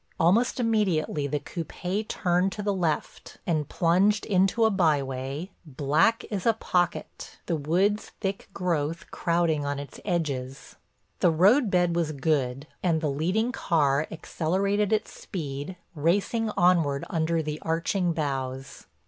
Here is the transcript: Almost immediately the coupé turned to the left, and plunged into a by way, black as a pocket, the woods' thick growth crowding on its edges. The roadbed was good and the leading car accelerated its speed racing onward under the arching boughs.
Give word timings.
Almost 0.19 0.59
immediately 0.59 1.27
the 1.27 1.39
coupé 1.39 2.07
turned 2.07 2.51
to 2.53 2.63
the 2.63 2.73
left, 2.73 3.37
and 3.45 3.69
plunged 3.69 4.25
into 4.25 4.65
a 4.65 4.71
by 4.71 5.03
way, 5.03 5.51
black 5.63 6.25
as 6.31 6.47
a 6.47 6.53
pocket, 6.53 7.37
the 7.45 7.55
woods' 7.55 8.09
thick 8.19 8.49
growth 8.51 9.11
crowding 9.11 9.63
on 9.63 9.77
its 9.77 9.99
edges. 10.03 10.75
The 11.19 11.29
roadbed 11.29 11.95
was 11.95 12.13
good 12.13 12.65
and 12.81 12.99
the 12.99 13.11
leading 13.11 13.51
car 13.51 14.07
accelerated 14.09 14.91
its 14.91 15.13
speed 15.13 15.75
racing 15.93 16.49
onward 16.57 17.05
under 17.11 17.43
the 17.43 17.59
arching 17.61 18.11
boughs. 18.11 18.87